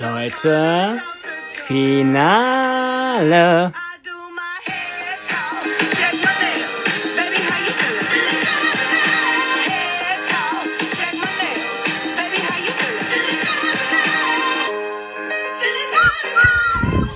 Leute, 0.00 1.00
Finale. 1.66 3.72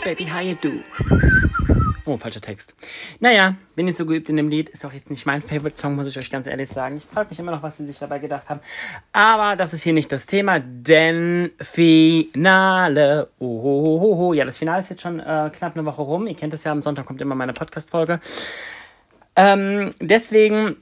Baby, 0.03 0.25
how 0.25 0.41
you 0.41 0.57
do? 0.57 0.83
Oh, 2.05 2.19
falscher 2.19 2.41
Text. 2.41 2.75
Naja, 3.23 3.55
bin 3.77 3.87
ich 3.87 3.95
so 3.95 4.05
geübt 4.05 4.29
in 4.31 4.37
dem 4.37 4.49
Lied. 4.49 4.69
Ist 4.69 4.85
auch 4.85 4.93
jetzt 4.93 5.09
nicht 5.09 5.27
mein 5.27 5.43
Favorite-Song, 5.43 5.95
muss 5.95 6.09
ich 6.09 6.19
euch 6.19 6.29
ganz 6.29 6.49
ehrlich 6.49 6.69
sagen. 6.69 6.97
Ich 6.97 7.05
frage 7.05 7.29
mich 7.31 7.39
immer 7.39 7.53
noch, 7.53 7.63
was 7.63 7.77
sie 7.77 7.87
sich 7.87 8.01
dabei 8.01 8.19
gedacht 8.19 8.51
haben. 8.51 8.59
Aber 9.13 9.55
das 9.55 9.73
ist 9.73 9.85
hier 9.85 9.93
nicht 9.93 10.11
das 10.11 10.27
Thema, 10.27 10.59
denn 10.59 11.53
Finale. 11.61 13.29
Oh, 13.39 13.47
oh, 13.47 14.01
oh, 14.03 14.17
oh. 14.19 14.33
Ja, 14.33 14.45
das 14.45 14.59
Finale 14.59 14.81
ist 14.81 14.91
jetzt 14.91 15.03
schon 15.03 15.21
äh, 15.21 15.53
knapp 15.55 15.77
eine 15.77 15.85
Woche 15.85 16.03
rum. 16.03 16.27
Ihr 16.27 16.35
kennt 16.35 16.53
es 16.53 16.65
ja, 16.65 16.73
am 16.73 16.83
Sonntag 16.83 17.07
kommt 17.07 17.23
immer 17.23 17.37
meine 17.37 17.53
Podcast-Folge. 17.53 18.19
Ähm, 19.37 19.93
deswegen 20.01 20.79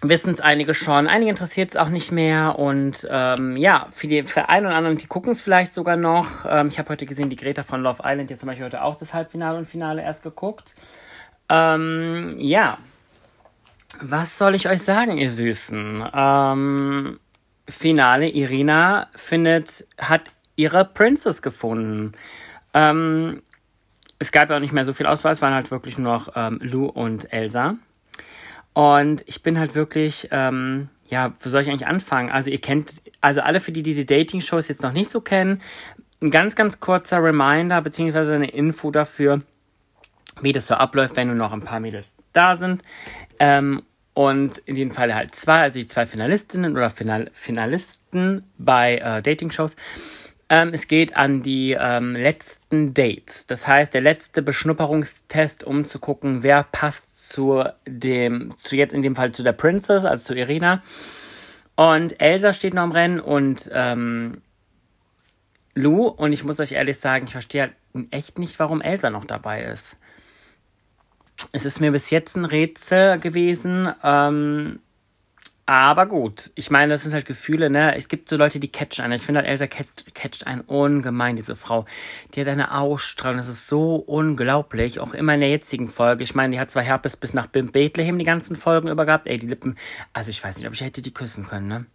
wissen 0.00 0.32
es 0.32 0.40
einige 0.40 0.72
schon. 0.72 1.06
Einige 1.06 1.28
interessiert 1.28 1.72
es 1.72 1.76
auch 1.76 1.90
nicht 1.90 2.10
mehr. 2.10 2.58
Und 2.58 3.06
ähm, 3.10 3.54
ja, 3.58 3.88
für, 3.90 4.06
die, 4.06 4.22
für 4.22 4.48
einen 4.48 4.64
oder 4.64 4.76
anderen, 4.76 4.96
die 4.96 5.08
gucken 5.08 5.32
es 5.32 5.42
vielleicht 5.42 5.74
sogar 5.74 5.98
noch. 5.98 6.46
Ähm, 6.48 6.68
ich 6.68 6.78
habe 6.78 6.88
heute 6.88 7.04
gesehen, 7.04 7.28
die 7.28 7.36
Greta 7.36 7.64
von 7.64 7.82
Love 7.82 8.02
Island, 8.02 8.30
die 8.30 8.36
zum 8.38 8.46
Beispiel 8.46 8.64
heute 8.64 8.82
auch 8.82 8.96
das 8.96 9.12
Halbfinale 9.12 9.58
und 9.58 9.66
Finale 9.66 10.00
erst 10.00 10.22
geguckt. 10.22 10.74
Ähm, 11.48 12.34
ja. 12.38 12.78
Was 14.00 14.36
soll 14.36 14.54
ich 14.54 14.68
euch 14.68 14.82
sagen, 14.82 15.16
ihr 15.16 15.30
Süßen? 15.30 16.04
Ähm, 16.12 17.18
Finale, 17.68 18.28
Irina 18.28 19.08
findet, 19.14 19.86
hat 19.98 20.32
ihre 20.54 20.84
Princess 20.84 21.42
gefunden. 21.42 22.12
Ähm, 22.74 23.42
es 24.18 24.32
gab 24.32 24.50
ja 24.50 24.56
auch 24.56 24.60
nicht 24.60 24.72
mehr 24.72 24.84
so 24.84 24.92
viel 24.92 25.06
Auswahl, 25.06 25.32
es 25.32 25.42
waren 25.42 25.54
halt 25.54 25.70
wirklich 25.70 25.98
nur 25.98 26.12
noch 26.12 26.28
ähm, 26.34 26.58
Lou 26.62 26.86
und 26.86 27.32
Elsa. 27.32 27.76
Und 28.72 29.22
ich 29.26 29.42
bin 29.42 29.58
halt 29.58 29.74
wirklich, 29.74 30.28
ähm, 30.30 30.88
ja, 31.08 31.32
wo 31.40 31.48
soll 31.48 31.62
ich 31.62 31.68
eigentlich 31.68 31.86
anfangen? 31.86 32.30
Also 32.30 32.50
ihr 32.50 32.60
kennt, 32.60 33.02
also 33.20 33.40
alle 33.40 33.60
für 33.60 33.72
die, 33.72 33.82
die 33.82 33.94
die 33.94 34.06
Dating-Shows 34.06 34.68
jetzt 34.68 34.82
noch 34.82 34.92
nicht 34.92 35.10
so 35.10 35.20
kennen, 35.20 35.62
ein 36.20 36.30
ganz, 36.30 36.56
ganz 36.56 36.80
kurzer 36.80 37.22
Reminder 37.22 37.80
beziehungsweise 37.82 38.34
eine 38.34 38.50
Info 38.50 38.90
dafür, 38.90 39.42
wie 40.40 40.52
das 40.52 40.66
so 40.66 40.74
abläuft, 40.74 41.16
wenn 41.16 41.28
nur 41.28 41.36
noch 41.36 41.52
ein 41.52 41.62
paar 41.62 41.80
Mädels 41.80 42.14
da 42.32 42.54
sind. 42.56 42.82
Ähm, 43.38 43.82
und 44.14 44.58
in 44.58 44.74
dem 44.76 44.92
Fall 44.92 45.14
halt 45.14 45.34
zwei, 45.34 45.60
also 45.60 45.78
die 45.78 45.86
zwei 45.86 46.06
Finalistinnen 46.06 46.74
oder 46.74 46.88
Final 46.88 47.28
Finalisten 47.32 48.44
bei 48.56 48.96
äh, 48.96 49.20
Dating-Shows. 49.20 49.76
Ähm, 50.48 50.70
es 50.72 50.88
geht 50.88 51.16
an 51.16 51.42
die 51.42 51.76
ähm, 51.78 52.14
letzten 52.14 52.94
Dates. 52.94 53.46
Das 53.46 53.66
heißt, 53.66 53.92
der 53.92 54.00
letzte 54.00 54.42
Beschnupperungstest, 54.42 55.64
um 55.64 55.84
zu 55.84 55.98
gucken, 55.98 56.42
wer 56.42 56.62
passt 56.62 57.28
zu 57.28 57.64
dem, 57.86 58.54
zu 58.58 58.76
jetzt 58.76 58.94
in 58.94 59.02
dem 59.02 59.16
Fall 59.16 59.32
zu 59.32 59.42
der 59.42 59.52
Princess, 59.52 60.04
also 60.04 60.24
zu 60.24 60.34
Irina. 60.34 60.82
Und 61.74 62.20
Elsa 62.20 62.52
steht 62.52 62.74
noch 62.74 62.84
im 62.84 62.92
Rennen 62.92 63.20
und 63.20 63.68
ähm, 63.72 64.40
Lou. 65.74 66.06
Und 66.06 66.32
ich 66.32 66.44
muss 66.44 66.60
euch 66.60 66.72
ehrlich 66.72 66.98
sagen, 66.98 67.26
ich 67.26 67.32
verstehe 67.32 67.62
halt 67.62 67.72
echt 68.10 68.38
nicht, 68.38 68.58
warum 68.58 68.80
Elsa 68.80 69.10
noch 69.10 69.24
dabei 69.24 69.64
ist. 69.64 69.98
Es 71.52 71.64
ist 71.64 71.80
mir 71.80 71.92
bis 71.92 72.10
jetzt 72.10 72.36
ein 72.36 72.44
Rätsel 72.44 73.18
gewesen. 73.18 73.92
Ähm, 74.02 74.80
aber 75.68 76.06
gut, 76.06 76.52
ich 76.54 76.70
meine, 76.70 76.92
das 76.92 77.02
sind 77.02 77.12
halt 77.12 77.26
Gefühle, 77.26 77.70
ne? 77.70 77.96
Es 77.96 78.06
gibt 78.06 78.28
so 78.28 78.36
Leute, 78.36 78.60
die 78.60 78.70
catchen 78.70 79.04
einen. 79.04 79.14
Ich 79.14 79.22
finde 79.22 79.40
halt, 79.40 79.50
Elsa 79.50 79.66
catcht, 79.66 80.14
catcht 80.14 80.46
einen 80.46 80.60
ungemein, 80.60 81.34
diese 81.34 81.56
Frau. 81.56 81.86
Die 82.32 82.40
hat 82.40 82.46
eine 82.46 82.72
Ausstrahlung, 82.72 83.38
das 83.38 83.48
ist 83.48 83.66
so 83.66 83.96
unglaublich. 83.96 85.00
Auch 85.00 85.12
immer 85.12 85.34
in 85.34 85.40
der 85.40 85.50
jetzigen 85.50 85.88
Folge. 85.88 86.22
Ich 86.22 86.36
meine, 86.36 86.54
die 86.54 86.60
hat 86.60 86.70
zwar 86.70 86.84
Herpes 86.84 87.16
bis 87.16 87.34
nach 87.34 87.48
Bethlehem 87.48 88.16
die 88.16 88.24
ganzen 88.24 88.54
Folgen 88.54 88.88
über 88.88 89.06
gehabt. 89.06 89.26
Ey, 89.26 89.38
die 89.38 89.48
Lippen. 89.48 89.76
Also 90.12 90.30
ich 90.30 90.42
weiß 90.42 90.56
nicht, 90.56 90.68
ob 90.68 90.74
ich 90.74 90.82
hätte 90.82 91.02
die 91.02 91.12
küssen 91.12 91.44
können, 91.44 91.66
ne? 91.66 91.86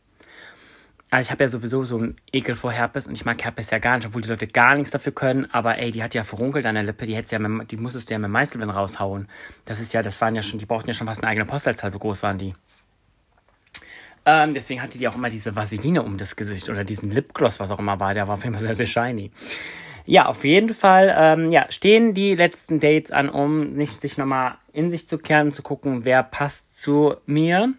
Also 1.11 1.27
ich 1.27 1.31
habe 1.31 1.43
ja 1.43 1.49
sowieso 1.49 1.83
so 1.83 1.97
einen 1.97 2.15
Ekel 2.31 2.55
vor 2.55 2.71
Herpes 2.71 3.05
und 3.05 3.13
ich 3.13 3.25
mag 3.25 3.43
Herpes 3.43 3.69
ja 3.69 3.79
gar 3.79 3.97
nicht, 3.97 4.07
obwohl 4.07 4.21
die 4.21 4.29
Leute 4.29 4.47
gar 4.47 4.75
nichts 4.75 4.91
dafür 4.91 5.11
können. 5.11 5.45
Aber 5.51 5.77
ey, 5.77 5.91
die 5.91 6.01
hat 6.01 6.13
ja 6.13 6.23
verrunkelt 6.23 6.65
an 6.65 6.75
der 6.75 6.85
Lippe, 6.85 7.05
die 7.05 7.15
hätte 7.15 7.33
ja 7.33 7.39
mit, 7.39 7.69
die 7.69 7.75
musstest 7.75 8.09
du 8.09 8.13
ja 8.13 8.19
mit 8.19 8.31
Meißelwin 8.31 8.69
raushauen. 8.69 9.27
Das 9.65 9.81
ist 9.81 9.93
ja, 9.93 10.01
das 10.01 10.21
waren 10.21 10.35
ja 10.35 10.41
schon, 10.41 10.57
die 10.57 10.65
brauchten 10.65 10.87
ja 10.87 10.93
schon 10.93 11.07
fast 11.07 11.21
eine 11.21 11.29
eigene 11.29 11.45
Postleitzahl, 11.45 11.91
so 11.91 11.99
groß 11.99 12.23
waren 12.23 12.37
die. 12.37 12.53
Ähm, 14.25 14.53
deswegen 14.53 14.81
hatte 14.81 14.97
die 14.99 15.07
auch 15.09 15.15
immer 15.15 15.29
diese 15.29 15.53
Vaseline 15.53 16.01
um 16.01 16.15
das 16.15 16.37
Gesicht 16.37 16.69
oder 16.69 16.85
diesen 16.85 17.11
Lipgloss, 17.11 17.59
was 17.59 17.71
auch 17.71 17.79
immer 17.79 17.99
war. 17.99 18.13
Der 18.13 18.27
war 18.27 18.35
auf 18.35 18.43
jeden 18.45 18.53
Fall 18.53 18.63
sehr, 18.63 18.75
sehr 18.75 18.85
shiny. 18.85 19.31
Ja, 20.05 20.27
auf 20.27 20.45
jeden 20.45 20.69
Fall 20.69 21.13
ähm, 21.15 21.51
ja, 21.51 21.65
stehen 21.69 22.13
die 22.13 22.35
letzten 22.35 22.79
Dates 22.79 23.11
an, 23.11 23.27
um 23.27 23.73
nicht 23.73 24.01
sich 24.01 24.17
nochmal 24.17 24.55
in 24.71 24.91
sich 24.91 25.09
zu 25.09 25.17
kehren, 25.17 25.53
zu 25.53 25.61
gucken, 25.61 26.05
wer 26.05 26.23
passt 26.23 26.81
zu 26.81 27.15
mir. 27.25 27.73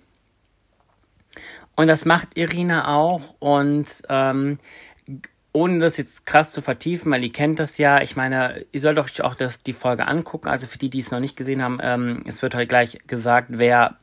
Und 1.83 1.89
das 1.89 2.05
macht 2.05 2.37
Irina 2.37 2.87
auch. 2.87 3.35
Und 3.41 4.05
ähm, 4.09 4.61
ohne 5.53 5.81
das 5.81 5.97
jetzt 5.97 6.25
krass 6.27 6.53
zu 6.53 6.63
vertiefen, 6.63 7.11
weil 7.11 7.25
ihr 7.25 7.33
kennt 7.33 7.59
das 7.59 7.77
ja, 7.77 8.01
ich 8.01 8.15
meine, 8.15 8.65
ihr 8.71 8.81
sollt 8.81 9.01
euch 9.01 9.21
auch 9.21 9.35
das, 9.35 9.65
die 9.65 9.73
Folge 9.73 10.07
angucken. 10.07 10.47
Also 10.47 10.69
für 10.69 10.79
die, 10.79 10.91
die 10.91 11.01
es 11.01 11.11
noch 11.11 11.19
nicht 11.19 11.37
gesehen 11.37 11.61
haben, 11.61 11.81
ähm, 11.83 12.23
es 12.25 12.41
wird 12.41 12.55
heute 12.55 12.69
gleich 12.69 13.01
gesagt, 13.09 13.49
wer 13.51 13.97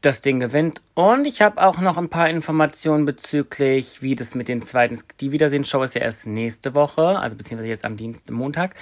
das 0.00 0.22
Ding 0.22 0.40
gewinnt. 0.40 0.80
Und 0.94 1.26
ich 1.26 1.42
habe 1.42 1.62
auch 1.62 1.82
noch 1.82 1.98
ein 1.98 2.08
paar 2.08 2.30
Informationen 2.30 3.04
bezüglich, 3.04 4.00
wie 4.00 4.16
das 4.16 4.34
mit 4.34 4.48
den 4.48 4.62
zweiten. 4.62 4.98
Die 5.20 5.32
Wiedersehensshow 5.32 5.82
ist 5.82 5.96
ja 5.96 6.00
erst 6.00 6.26
nächste 6.26 6.72
Woche, 6.72 7.18
also 7.18 7.36
beziehungsweise 7.36 7.68
jetzt 7.68 7.84
am 7.84 7.98
Dienstag, 7.98 8.34
Montag. 8.34 8.74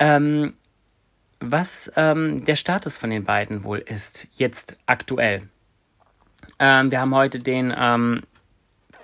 Ähm, 0.00 0.54
was 1.38 1.88
ähm, 1.94 2.44
der 2.44 2.56
Status 2.56 2.96
von 2.96 3.10
den 3.10 3.22
beiden 3.22 3.62
wohl 3.62 3.78
ist, 3.78 4.26
jetzt 4.32 4.76
aktuell. 4.86 5.48
Ähm, 6.58 6.90
wir 6.90 7.00
haben 7.00 7.14
heute 7.14 7.40
den 7.40 7.74
ähm, 7.76 8.22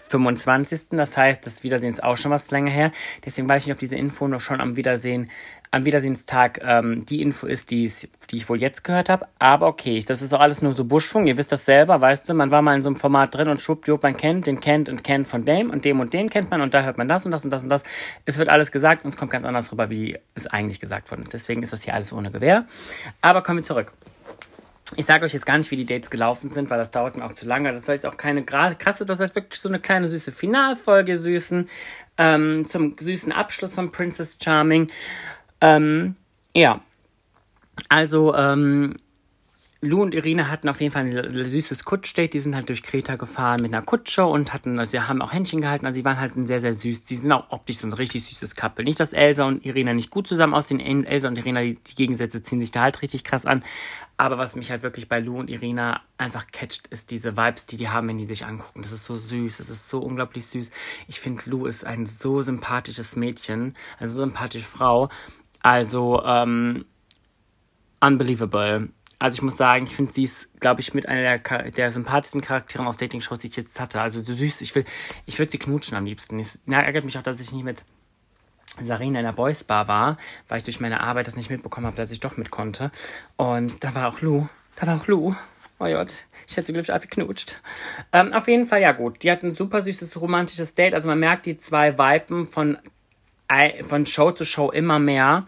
25. 0.09 0.89
Das 0.91 1.17
heißt, 1.17 1.45
das 1.47 1.63
Wiedersehen 1.63 1.91
ist 1.91 2.03
auch 2.03 2.17
schon 2.17 2.31
was 2.31 2.51
länger 2.51 2.71
her. 2.71 2.93
Deswegen 3.25 3.49
weiß 3.49 3.63
ich 3.63 3.67
nicht, 3.69 3.75
ob 3.75 3.81
diese 3.81 3.97
Info 3.97 4.29
noch 4.29 4.41
schon 4.41 4.61
am 4.61 4.77
Wiedersehen 4.77 5.31
am 5.73 5.87
Wiedersehenstag 5.87 6.61
ähm, 6.63 7.07
die 7.07 7.23
Info 7.23 7.47
ist, 7.47 7.71
die, 7.71 7.91
die 8.31 8.37
ich 8.37 8.49
wohl 8.49 8.61
jetzt 8.61 8.85
gehört 8.85 9.09
habe. 9.09 9.27
Aber 9.39 9.67
okay, 9.67 10.05
das 10.07 10.21
ist 10.21 10.35
auch 10.35 10.41
alles 10.41 10.61
nur 10.61 10.75
so 10.75 10.85
Buschfunk. 10.85 11.27
Ihr 11.27 11.39
wisst 11.39 11.51
das 11.51 11.65
selber, 11.65 11.99
weißt 12.01 12.29
du, 12.29 12.35
man 12.35 12.51
war 12.51 12.61
mal 12.61 12.77
in 12.77 12.83
so 12.83 12.91
einem 12.91 12.97
Format 12.97 13.35
drin 13.35 13.49
und 13.49 13.61
schwuppdiwupp, 13.61 14.03
man 14.03 14.15
kennt, 14.15 14.47
den 14.47 14.61
kennt 14.61 14.91
und 14.91 15.03
kennt 15.03 15.27
von 15.27 15.47
dem 15.47 15.71
und 15.71 15.87
dem 15.87 15.99
und 15.99 16.13
den 16.13 16.29
kennt 16.29 16.51
man 16.51 16.61
und 16.61 16.75
da 16.75 16.83
hört 16.83 16.99
man 16.99 17.09
das 17.09 17.25
und 17.25 17.33
das 17.33 17.45
und 17.45 17.51
das 17.51 17.63
und 17.63 17.71
das. 17.71 17.85
Es 18.27 18.37
wird 18.37 18.51
alles 18.51 18.71
gesagt 18.71 19.05
und 19.05 19.11
es 19.15 19.17
kommt 19.17 19.33
ganz 19.33 19.47
anders 19.47 19.73
rüber, 19.73 19.89
wie 19.89 20.19
es 20.35 20.47
eigentlich 20.47 20.79
gesagt 20.79 21.11
worden 21.11 21.23
ist. 21.23 21.33
Deswegen 21.33 21.63
ist 21.63 21.73
das 21.73 21.83
hier 21.85 21.95
alles 21.95 22.13
ohne 22.13 22.31
Gewehr. 22.31 22.67
Aber 23.23 23.43
kommen 23.43 23.61
wir 23.61 23.65
zurück. 23.65 23.95
Ich 24.97 25.07
sage 25.07 25.25
euch 25.25 25.33
jetzt 25.33 25.47
gar 25.47 25.59
nicht, 25.59 25.71
wie 25.71 25.77
die 25.77 25.87
Dates 25.87 26.11
gelaufen 26.11 26.51
sind, 26.51 26.71
weil 26.71 26.79
das 26.79 26.91
dauert 26.91 27.17
mir 27.17 27.25
auch 27.25 27.33
zu 27.33 27.47
lange. 27.47 27.73
Das 27.73 27.87
soll 27.87 27.95
jetzt 27.95 28.07
auch 28.07 28.17
keine 28.17 28.45
krasse, 28.45 29.07
das 29.07 29.21
ist 29.21 29.35
wirklich 29.35 29.61
so 29.61 29.69
eine 29.69 29.79
kleine 29.79 30.09
süße 30.09 30.33
Finalfolge, 30.33 31.17
süßen, 31.17 31.69
ähm, 32.19 32.65
zum 32.67 32.97
süßen 32.99 33.33
Abschluss 33.33 33.75
von 33.75 33.91
Princess 33.91 34.39
Charming. 34.43 34.91
Ähm, 35.61 36.17
ja. 36.55 36.81
Also, 37.89 38.35
ähm, 38.35 38.95
Lou 39.85 40.01
und 40.01 40.15
Irina 40.15 40.49
hatten 40.49 40.69
auf 40.69 40.81
jeden 40.81 40.93
Fall 40.93 41.07
ein 41.07 41.45
süßes 41.45 41.85
Kutschdate. 41.85 42.31
Die 42.31 42.39
sind 42.39 42.55
halt 42.55 42.69
durch 42.69 42.85
Kreta 42.85 43.17
gefahren 43.17 43.61
mit 43.61 43.75
einer 43.75 43.83
Kutsche 43.83 44.25
und 44.25 44.53
hatten, 44.53 44.79
also 44.79 44.93
sie 44.93 45.01
haben 45.01 45.21
auch 45.21 45.33
Händchen 45.33 45.61
gehalten. 45.61 45.87
Also 45.87 45.97
sie 45.97 46.05
waren 46.05 46.21
halt 46.21 46.37
ein 46.37 46.47
sehr, 46.47 46.61
sehr 46.61 46.73
süß. 46.73 47.05
Sie 47.05 47.17
sind 47.17 47.33
auch 47.33 47.51
optisch 47.51 47.79
so 47.79 47.89
ein 47.89 47.93
richtig 47.93 48.25
süßes 48.25 48.55
Couple. 48.55 48.85
Nicht, 48.85 49.01
dass 49.01 49.13
Elsa 49.13 49.45
und 49.45 49.67
Irina 49.67 49.93
nicht 49.93 50.11
gut 50.11 50.29
zusammen 50.29 50.55
aussehen. 50.55 51.05
Elsa 51.05 51.27
und 51.27 51.37
Irina, 51.37 51.63
die, 51.63 51.75
die 51.75 51.95
Gegensätze 51.97 52.45
ziehen 52.45 52.61
sich 52.61 52.71
da 52.71 52.83
halt 52.83 53.03
richtig 53.03 53.25
krass 53.25 53.45
an. 53.45 53.65
Aber 54.23 54.39
was 54.39 54.55
mich 54.55 54.71
halt 54.71 54.85
wirklich 54.85 55.09
bei 55.09 55.19
Lou 55.19 55.41
und 55.41 55.51
Irina 55.51 56.01
einfach 56.17 56.47
catcht, 56.47 56.87
ist 56.87 57.11
diese 57.11 57.37
Vibes, 57.37 57.67
die 57.67 57.77
die 57.77 57.89
haben, 57.89 58.07
wenn 58.07 58.19
die 58.19 58.25
sich 58.25 58.47
angucken. 58.47 58.81
Das 58.81 58.93
ist 58.93 59.05
so 59.05 59.17
süß, 59.17 59.57
das 59.57 59.69
ist 59.69 59.91
so 59.91 59.99
unglaublich 59.99 60.47
süß. 60.47 60.71
Ich 61.09 61.19
finde, 61.19 61.43
Lou 61.47 61.67
ist 61.67 61.85
ein 61.85 62.07
so 62.07 62.41
sympathisches 62.41 63.17
Mädchen, 63.17 63.75
eine 63.99 64.09
so 64.09 64.19
sympathische 64.19 64.65
Frau. 64.65 65.09
Also, 65.61 66.23
ähm, 66.25 66.85
unbelievable. 67.99 68.91
Also 69.19 69.35
ich 69.35 69.43
muss 69.43 69.57
sagen, 69.57 69.87
ich 69.87 69.97
finde 69.97 70.13
sie 70.13 70.23
ist, 70.23 70.49
glaube 70.61 70.83
ich, 70.83 70.95
mit 70.95 71.09
einer 71.09 71.39
der, 71.39 71.71
der 71.73 71.91
sympathischsten 71.91 72.43
Charaktere 72.43 72.87
aus 72.87 72.99
Dating-Shows, 72.99 73.41
die 73.41 73.49
ich 73.49 73.57
jetzt 73.57 73.81
hatte. 73.81 74.01
Also 74.01 74.23
so 74.23 74.35
süß, 74.35 74.61
ich 74.61 74.73
ich 75.27 75.39
würde 75.41 75.51
sie 75.51 75.59
knutschen 75.59 75.97
am 75.97 76.05
liebsten. 76.05 76.39
Es 76.39 76.63
ärgert 76.69 77.05
mich 77.05 77.19
auch, 77.19 77.23
dass 77.25 77.41
ich 77.41 77.51
nicht 77.51 77.65
mit 77.65 77.85
Sarina 78.81 79.19
in 79.19 79.25
der 79.27 79.33
Boys 79.33 79.65
Bar 79.65 79.89
war, 79.89 80.17
weil 80.49 80.59
ich 80.59 80.65
durch 80.65 80.81
meine 80.81 81.01
Arbeit 81.01 81.27
das 81.27 81.37
nicht 81.37 81.51
mitbekommen 81.51 81.87
habe, 81.87 81.97
dass 81.97 82.11
ich 82.11 82.21
doch 82.21 82.37
mit 82.37 82.51
konnte. 82.51 82.91
Und 83.37 83.85
da 83.85 83.95
war 83.95 84.09
auch 84.09 84.21
Lou. 84.21 84.47
Da 84.77 84.87
war 84.87 85.01
auch 85.01 85.07
Lou. 85.07 85.35
Oh 85.79 85.87
Gott, 85.87 86.25
ich 86.47 86.57
hätte 86.57 86.69
sie 86.69 86.73
glücklich 86.73 86.93
einfach 86.93 87.09
geknutscht. 87.09 87.61
Ähm, 88.13 88.33
auf 88.33 88.47
jeden 88.47 88.67
Fall, 88.67 88.81
ja 88.81 88.93
gut. 88.93 89.23
Die 89.23 89.31
hatten 89.31 89.49
ein 89.49 89.55
super 89.55 89.81
süßes 89.81 90.21
romantisches 90.21 90.75
Date. 90.75 90.95
Also 90.95 91.09
man 91.09 91.19
merkt 91.19 91.45
die 91.45 91.59
zwei 91.59 91.99
Vipen 91.99 92.47
von 92.47 92.79
von 93.85 94.07
Show 94.07 94.31
zu 94.31 94.47
Show 94.47 94.71
immer 94.71 94.99
mehr. 94.99 95.47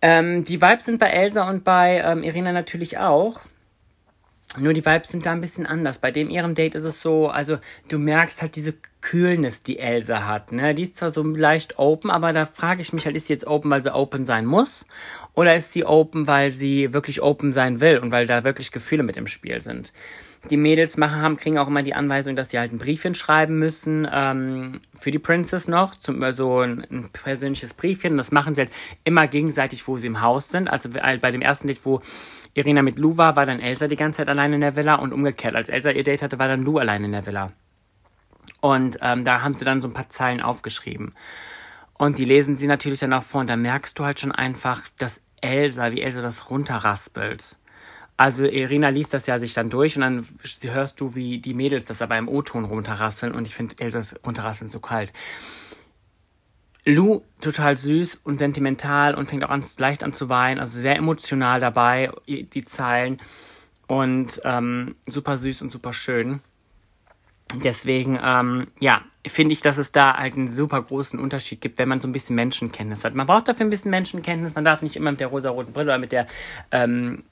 Ähm, 0.00 0.44
die 0.44 0.60
Vibes 0.62 0.84
sind 0.84 1.00
bei 1.00 1.08
Elsa 1.08 1.48
und 1.48 1.64
bei 1.64 2.00
ähm, 2.04 2.22
Irina 2.22 2.52
natürlich 2.52 2.98
auch. 2.98 3.40
Nur 4.56 4.72
die 4.72 4.84
Vibes 4.84 5.10
sind 5.10 5.26
da 5.26 5.32
ein 5.32 5.42
bisschen 5.42 5.66
anders. 5.66 5.98
Bei 5.98 6.10
dem 6.10 6.30
ihrem 6.30 6.54
Date 6.54 6.74
ist 6.74 6.84
es 6.84 7.02
so, 7.02 7.28
also 7.28 7.58
du 7.90 7.98
merkst 7.98 8.40
halt 8.40 8.56
diese 8.56 8.74
Kühlnis, 9.02 9.62
die 9.62 9.78
Elsa 9.78 10.24
hat. 10.26 10.52
Ne? 10.52 10.74
Die 10.74 10.82
ist 10.82 10.96
zwar 10.96 11.10
so 11.10 11.22
leicht 11.22 11.78
open, 11.78 12.10
aber 12.10 12.32
da 12.32 12.46
frage 12.46 12.80
ich 12.80 12.94
mich 12.94 13.04
halt, 13.04 13.14
ist 13.14 13.26
sie 13.26 13.34
jetzt 13.34 13.46
open, 13.46 13.70
weil 13.70 13.82
sie 13.82 13.94
open 13.94 14.24
sein 14.24 14.46
muss? 14.46 14.86
Oder 15.34 15.54
ist 15.54 15.72
sie 15.74 15.84
open, 15.84 16.26
weil 16.26 16.50
sie 16.50 16.94
wirklich 16.94 17.20
open 17.20 17.52
sein 17.52 17.80
will 17.80 17.98
und 17.98 18.10
weil 18.10 18.26
da 18.26 18.42
wirklich 18.42 18.72
Gefühle 18.72 19.02
mit 19.02 19.18
im 19.18 19.26
Spiel 19.26 19.60
sind? 19.60 19.92
Die 20.50 20.56
Mädels 20.56 20.96
machen 20.96 21.20
haben, 21.20 21.36
kriegen 21.36 21.58
auch 21.58 21.66
immer 21.66 21.82
die 21.82 21.94
Anweisung, 21.94 22.36
dass 22.36 22.50
sie 22.50 22.58
halt 22.58 22.72
ein 22.72 22.78
Briefchen 22.78 23.14
schreiben 23.14 23.58
müssen 23.58 24.08
ähm, 24.10 24.80
für 24.98 25.10
die 25.10 25.18
Princess 25.18 25.68
noch, 25.68 25.94
zum 25.94 26.30
so 26.32 26.60
ein, 26.60 26.86
ein 26.90 27.08
persönliches 27.12 27.74
Briefchen. 27.74 28.12
Und 28.12 28.18
das 28.18 28.30
machen 28.30 28.54
sie 28.54 28.62
halt 28.62 28.72
immer 29.04 29.26
gegenseitig, 29.26 29.86
wo 29.88 29.98
sie 29.98 30.06
im 30.06 30.20
Haus 30.20 30.48
sind. 30.48 30.68
Also 30.68 30.90
bei 30.90 31.30
dem 31.30 31.42
ersten 31.42 31.66
Date, 31.66 31.84
wo 31.84 32.00
Irina 32.54 32.82
mit 32.82 32.98
Lou 32.98 33.16
war, 33.16 33.36
war 33.36 33.46
dann 33.46 33.60
Elsa 33.60 33.88
die 33.88 33.96
ganze 33.96 34.18
Zeit 34.18 34.28
allein 34.28 34.52
in 34.52 34.60
der 34.60 34.76
Villa 34.76 34.96
und 34.96 35.12
umgekehrt. 35.12 35.54
Als 35.54 35.68
Elsa 35.68 35.90
ihr 35.90 36.04
Date 36.04 36.22
hatte, 36.22 36.38
war 36.38 36.48
dann 36.48 36.62
Lou 36.62 36.78
allein 36.78 37.04
in 37.04 37.12
der 37.12 37.26
Villa. 37.26 37.52
Und 38.60 38.98
ähm, 39.02 39.24
da 39.24 39.42
haben 39.42 39.54
sie 39.54 39.64
dann 39.64 39.82
so 39.82 39.88
ein 39.88 39.94
paar 39.94 40.08
Zeilen 40.08 40.40
aufgeschrieben. 40.40 41.14
Und 41.94 42.18
die 42.18 42.24
lesen 42.24 42.56
sie 42.56 42.66
natürlich 42.66 43.00
dann 43.00 43.12
auch 43.12 43.22
vor 43.22 43.40
und 43.40 43.50
da 43.50 43.56
merkst 43.56 43.98
du 43.98 44.04
halt 44.04 44.20
schon 44.20 44.32
einfach, 44.32 44.82
dass 44.98 45.20
Elsa, 45.40 45.92
wie 45.92 46.00
Elsa 46.00 46.22
das 46.22 46.50
runterraspelt. 46.50 47.56
Also 48.18 48.44
Irina 48.46 48.88
liest 48.88 49.14
das 49.14 49.28
ja 49.28 49.38
sich 49.38 49.54
dann 49.54 49.70
durch 49.70 49.94
und 49.96 50.02
dann 50.02 50.26
hörst 50.64 51.00
du, 51.00 51.14
wie 51.14 51.38
die 51.38 51.54
Mädels 51.54 51.84
das 51.84 52.02
aber 52.02 52.18
im 52.18 52.28
O-Ton 52.28 52.64
runterrasseln 52.64 53.32
und 53.32 53.46
ich 53.46 53.54
finde 53.54 53.76
Elsas 53.78 54.16
runterrasseln 54.26 54.70
so 54.70 54.80
kalt. 54.80 55.12
Lou 56.84 57.22
total 57.40 57.76
süß 57.76 58.22
und 58.24 58.38
sentimental 58.38 59.14
und 59.14 59.28
fängt 59.28 59.44
auch 59.44 59.50
an, 59.50 59.64
leicht 59.78 60.02
an 60.02 60.12
zu 60.12 60.28
weinen, 60.28 60.58
also 60.58 60.80
sehr 60.80 60.96
emotional 60.96 61.60
dabei, 61.60 62.10
die 62.26 62.64
Zeilen 62.64 63.20
und 63.86 64.40
ähm, 64.44 64.96
super 65.06 65.36
süß 65.36 65.62
und 65.62 65.70
super 65.70 65.92
schön. 65.92 66.40
Deswegen, 67.62 68.18
ähm, 68.20 68.66
ja, 68.80 69.02
finde 69.28 69.52
ich, 69.52 69.62
dass 69.62 69.78
es 69.78 69.92
da 69.92 70.16
halt 70.16 70.34
einen 70.34 70.50
super 70.50 70.82
großen 70.82 71.20
Unterschied 71.20 71.60
gibt, 71.60 71.78
wenn 71.78 71.88
man 71.88 72.00
so 72.00 72.08
ein 72.08 72.12
bisschen 72.12 72.34
Menschenkenntnis 72.34 73.04
hat. 73.04 73.14
Man 73.14 73.28
braucht 73.28 73.46
dafür 73.46 73.64
ein 73.64 73.70
bisschen 73.70 73.92
Menschenkenntnis, 73.92 74.56
man 74.56 74.64
darf 74.64 74.82
nicht 74.82 74.96
immer 74.96 75.12
mit 75.12 75.20
der 75.20 75.28
rosa-roten 75.28 75.72
Brille 75.72 75.92
oder 75.92 75.98
mit 75.98 76.10
der 76.10 76.26
ähm, 76.72 77.22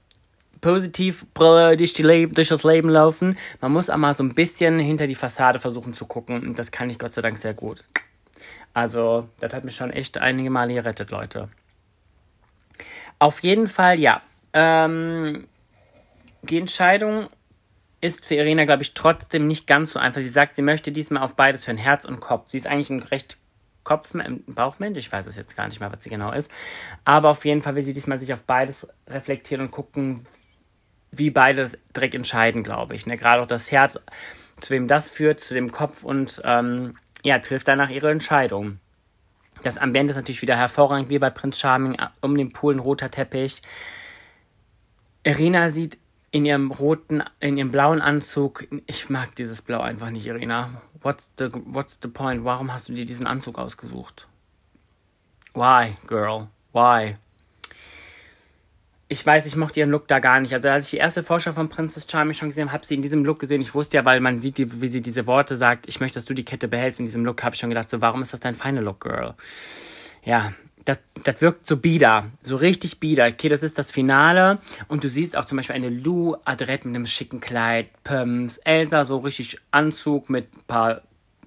Positivbrille 0.66 1.76
durch, 1.76 1.94
durch 1.94 2.48
das 2.48 2.64
Leben 2.64 2.88
laufen. 2.88 3.38
Man 3.60 3.70
muss 3.70 3.88
auch 3.88 3.96
mal 3.98 4.14
so 4.14 4.24
ein 4.24 4.34
bisschen 4.34 4.80
hinter 4.80 5.06
die 5.06 5.14
Fassade 5.14 5.60
versuchen 5.60 5.94
zu 5.94 6.06
gucken 6.06 6.44
und 6.44 6.58
das 6.58 6.72
kann 6.72 6.90
ich 6.90 6.98
Gott 6.98 7.14
sei 7.14 7.22
Dank 7.22 7.38
sehr 7.38 7.54
gut. 7.54 7.84
Also, 8.74 9.28
das 9.38 9.54
hat 9.54 9.64
mich 9.64 9.76
schon 9.76 9.92
echt 9.92 10.18
einige 10.18 10.50
Male 10.50 10.74
gerettet, 10.74 11.12
Leute. 11.12 11.48
Auf 13.20 13.44
jeden 13.44 13.68
Fall, 13.68 14.00
ja. 14.00 14.22
Ähm, 14.52 15.46
die 16.42 16.58
Entscheidung 16.58 17.28
ist 18.00 18.26
für 18.26 18.34
Irina, 18.34 18.64
glaube 18.64 18.82
ich, 18.82 18.92
trotzdem 18.92 19.46
nicht 19.46 19.68
ganz 19.68 19.92
so 19.92 20.00
einfach. 20.00 20.20
Sie 20.20 20.28
sagt, 20.28 20.56
sie 20.56 20.62
möchte 20.62 20.90
diesmal 20.90 21.22
auf 21.22 21.36
beides 21.36 21.64
für 21.64 21.70
ein 21.70 21.78
Herz 21.78 22.04
und 22.04 22.18
Kopf. 22.18 22.48
Sie 22.48 22.58
ist 22.58 22.66
eigentlich 22.66 22.90
ein 22.90 23.04
recht 23.04 23.38
Kopf, 23.84 24.14
Bauchmensch, 24.48 24.98
ich 24.98 25.12
weiß 25.12 25.28
es 25.28 25.36
jetzt 25.36 25.56
gar 25.56 25.68
nicht 25.68 25.78
mehr, 25.78 25.92
was 25.92 26.02
sie 26.02 26.10
genau 26.10 26.32
ist. 26.32 26.50
Aber 27.04 27.30
auf 27.30 27.44
jeden 27.44 27.62
Fall 27.62 27.76
will 27.76 27.84
sie 27.84 27.92
diesmal 27.92 28.20
sich 28.20 28.34
auf 28.34 28.42
beides 28.42 28.88
reflektieren 29.06 29.64
und 29.64 29.70
gucken, 29.70 30.24
wie 31.18 31.30
beide 31.30 31.70
direkt 31.94 32.14
entscheiden, 32.14 32.62
glaube 32.62 32.94
ich. 32.94 33.06
Ne? 33.06 33.16
Gerade 33.16 33.42
auch 33.42 33.46
das 33.46 33.70
Herz, 33.72 33.98
zu 34.60 34.74
wem 34.74 34.88
das 34.88 35.08
führt, 35.08 35.40
zu 35.40 35.54
dem 35.54 35.70
Kopf 35.70 36.02
und 36.04 36.40
ähm, 36.44 36.96
ja, 37.22 37.38
trifft 37.38 37.68
danach 37.68 37.90
ihre 37.90 38.10
Entscheidung. 38.10 38.78
Das 39.62 39.78
Ambiente 39.78 40.10
ist 40.10 40.16
natürlich 40.16 40.42
wieder 40.42 40.56
hervorragend, 40.56 41.08
wie 41.08 41.18
bei 41.18 41.30
Prinz 41.30 41.58
Charming, 41.58 41.96
um 42.20 42.36
den 42.36 42.52
Pool 42.52 42.74
ein 42.74 42.78
roter 42.78 43.10
Teppich. 43.10 43.62
Irina 45.24 45.70
sieht 45.70 45.98
in 46.30 46.44
ihrem 46.44 46.70
roten, 46.70 47.22
in 47.40 47.56
ihrem 47.56 47.72
blauen 47.72 48.00
Anzug, 48.00 48.66
ich 48.86 49.08
mag 49.08 49.34
dieses 49.36 49.62
Blau 49.62 49.80
einfach 49.80 50.10
nicht, 50.10 50.26
Irina. 50.26 50.82
What's 51.00 51.32
the, 51.38 51.48
what's 51.64 51.98
the 52.02 52.08
point? 52.08 52.44
Warum 52.44 52.72
hast 52.72 52.88
du 52.88 52.92
dir 52.92 53.06
diesen 53.06 53.26
Anzug 53.26 53.58
ausgesucht? 53.58 54.28
Why, 55.54 55.96
girl? 56.06 56.48
Why? 56.72 57.16
Ich 59.08 59.24
weiß, 59.24 59.46
ich 59.46 59.54
mochte 59.56 59.80
ihren 59.80 59.90
Look 59.90 60.08
da 60.08 60.18
gar 60.18 60.40
nicht. 60.40 60.52
Also 60.52 60.68
als 60.68 60.86
ich 60.86 60.90
die 60.92 60.96
erste 60.96 61.22
Vorschau 61.22 61.52
von 61.52 61.68
Princess 61.68 62.06
Charming 62.10 62.34
schon 62.34 62.48
gesehen 62.48 62.64
habe, 62.64 62.72
habe 62.72 62.86
sie 62.86 62.96
in 62.96 63.02
diesem 63.02 63.24
Look 63.24 63.38
gesehen. 63.38 63.60
Ich 63.60 63.74
wusste 63.74 63.96
ja, 63.96 64.04
weil 64.04 64.20
man 64.20 64.40
sieht, 64.40 64.58
wie 64.80 64.88
sie 64.88 65.00
diese 65.00 65.26
Worte 65.26 65.54
sagt, 65.56 65.86
ich 65.86 66.00
möchte, 66.00 66.16
dass 66.16 66.24
du 66.24 66.34
die 66.34 66.44
Kette 66.44 66.66
behältst. 66.66 66.98
In 66.98 67.06
diesem 67.06 67.24
Look 67.24 67.44
habe 67.44 67.54
ich 67.54 67.60
schon 67.60 67.70
gedacht, 67.70 67.88
so, 67.88 68.00
warum 68.00 68.22
ist 68.22 68.32
das 68.32 68.40
dein 68.40 68.54
Final 68.54 68.82
Look, 68.82 69.00
Girl? 69.00 69.34
Ja, 70.24 70.52
das, 70.86 70.98
das 71.22 71.40
wirkt 71.40 71.66
so 71.66 71.76
bieder, 71.76 72.26
so 72.42 72.56
richtig 72.56 72.98
bieder. 72.98 73.26
Okay, 73.26 73.48
das 73.48 73.62
ist 73.62 73.78
das 73.78 73.90
Finale 73.90 74.58
und 74.88 75.04
du 75.04 75.08
siehst 75.08 75.36
auch 75.36 75.44
zum 75.44 75.56
Beispiel 75.56 75.76
eine 75.76 75.90
Lou 75.90 76.36
adrett 76.44 76.84
mit 76.84 76.94
einem 76.94 77.06
schicken 77.06 77.40
Kleid, 77.40 77.88
Pumps, 78.02 78.58
Elsa 78.58 79.04
so 79.04 79.18
richtig 79.18 79.58
Anzug 79.72 80.30
mit 80.30 80.52
ein 80.56 80.62
paar, 80.66 81.02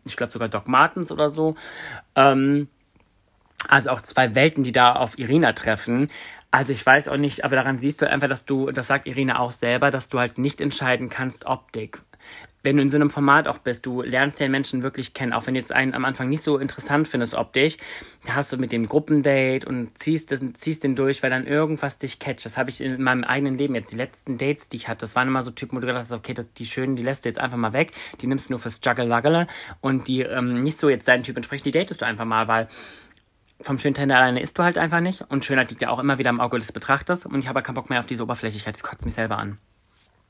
ich 0.06 0.18
glaube 0.18 0.32
sogar 0.32 0.50
Doc 0.50 0.68
Martens 0.68 1.12
oder 1.12 1.30
so. 1.30 1.56
Ähm, 2.16 2.68
also 3.68 3.90
auch 3.90 4.02
zwei 4.02 4.36
Welten, 4.36 4.64
die 4.64 4.72
da 4.72 4.94
auf 4.94 5.18
Irina 5.18 5.54
treffen. 5.54 6.10
Also 6.52 6.74
ich 6.74 6.84
weiß 6.84 7.08
auch 7.10 7.18
nicht, 7.18 7.44
aber 7.44 7.56
daran 7.56 7.80
siehst 7.80 8.02
du 8.02 8.10
einfach, 8.10 8.28
dass 8.28 8.46
du, 8.46 8.72
das 8.72 8.88
sagt 8.88 9.08
Irina 9.08 9.40
auch 9.40 9.52
selber, 9.52 9.92
dass 9.92 10.10
du 10.10 10.20
halt 10.20 10.38
nicht 10.38 10.62
entscheiden 10.62 11.10
kannst 11.10 11.46
Optik. 11.46 12.02
Wenn 12.62 12.76
du 12.76 12.82
in 12.82 12.90
so 12.90 12.98
einem 12.98 13.10
Format 13.10 13.48
auch 13.48 13.60
bist, 13.60 13.86
du 13.86 14.02
lernst 14.02 14.40
den 14.42 14.52
Menschen 14.52 14.84
wirklich 14.84 15.14
kennen, 15.14 15.32
auch 15.32 15.48
wenn 15.48 15.54
du 15.54 15.62
jetzt 15.62 15.72
einen 15.72 15.94
am 15.94 16.04
Anfang 16.04 16.28
nicht 16.28 16.44
so 16.44 16.58
interessant 16.58 17.08
findest 17.08 17.34
optisch, 17.34 17.78
da 18.26 18.36
hast 18.36 18.52
du 18.52 18.58
mit 18.58 18.74
dem 18.74 18.90
Gruppendate 18.90 19.66
und 19.66 19.98
ziehst, 19.98 20.32
das, 20.32 20.42
ziehst 20.54 20.84
den 20.84 20.96
durch, 20.96 21.24
weil 21.24 21.30
dann 21.30 21.48
irgendwas 21.48 21.98
dich 21.98 22.20
catcht. 22.20 22.44
Das 22.44 22.58
habe 22.58 22.70
ich 22.70 22.82
in 22.82 23.02
meinem 23.02 23.24
eigenen 23.24 23.58
Leben 23.58 23.76
jetzt, 23.76 23.94
die 23.94 23.96
letzten 23.96 24.38
Dates, 24.38 24.68
die 24.68 24.76
ich 24.76 24.90
hatte, 24.90 25.02
das 25.02 25.16
waren 25.16 25.30
immer 25.30 25.44
so 25.44 25.52
Typen, 25.52 25.78
wo 25.78 25.80
du 25.80 25.88
gedacht 25.88 26.04
hast, 26.04 26.12
okay, 26.12 26.34
das, 26.34 26.52
die 26.52 26.66
schönen, 26.66 26.98
die 26.98 27.04
lässt 27.04 27.24
du 27.24 27.30
jetzt 27.30 27.40
einfach 27.40 27.58
mal 27.58 27.72
weg, 27.72 27.94
die 28.20 28.28
nimmst 28.28 28.50
du 28.50 28.54
nur 28.54 28.60
fürs 28.60 28.82
Juggle 28.84 29.48
und 29.80 30.10
die 30.10 30.24
ähm, 30.24 30.62
nicht 30.62 30.78
so 30.78 30.90
jetzt 30.90 31.08
deinen 31.08 31.24
Typ 31.24 31.38
entsprechen, 31.38 31.64
die 31.64 31.72
datest 31.72 32.02
du 32.02 32.06
einfach 32.06 32.26
mal, 32.26 32.50
weil 32.50 32.68
vom 33.62 33.78
Schönteil 33.78 34.12
alleine 34.12 34.42
isst 34.42 34.58
du 34.58 34.64
halt 34.64 34.78
einfach 34.78 35.00
nicht. 35.00 35.22
Und 35.30 35.46
Schönheit 35.46 35.70
liegt 35.70 35.82
ja 35.82 35.90
auch 35.90 36.00
immer 36.00 36.18
wieder 36.18 36.30
im 36.30 36.40
Auge 36.40 36.58
des 36.60 36.72
Betrachters. 36.72 37.26
Und 37.26 37.40
ich 37.40 37.48
habe 37.48 37.62
keinen 37.62 37.76
Bock 37.76 37.90
mehr 37.90 38.00
auf 38.00 38.06
diese 38.06 38.24
Oberflächlichkeit. 38.24 38.76
Das 38.76 38.84
kotzt 38.84 39.06
mich 39.06 39.14
selber 39.14 39.38
an. 39.38 39.58